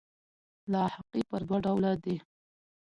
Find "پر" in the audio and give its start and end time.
1.29-1.41